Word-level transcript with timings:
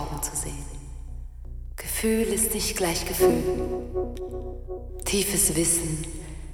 Augen 0.00 0.22
zu 0.22 0.34
sehen. 0.34 0.64
Gefühl 1.76 2.22
ist 2.22 2.54
nicht 2.54 2.76
gleich 2.76 3.06
Gefühl. 3.06 3.42
Tiefes 5.04 5.54
Wissen, 5.56 6.06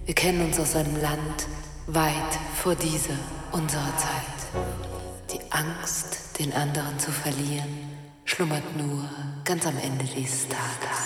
wir 0.04 0.14
kennen 0.14 0.44
uns 0.44 0.58
aus 0.58 0.74
einem 0.74 1.00
Land 1.00 1.46
weit 1.86 2.12
vor 2.54 2.74
dieser 2.74 3.18
unserer 3.52 3.96
Zeit. 3.96 4.62
Die 5.32 5.52
Angst, 5.52 6.38
den 6.38 6.52
anderen 6.52 6.98
zu 6.98 7.12
verlieren, 7.12 7.68
schlummert 8.24 8.76
nur 8.76 9.08
ganz 9.44 9.66
am 9.66 9.78
Ende 9.78 10.04
dieses 10.04 10.48
Tages. 10.48 11.05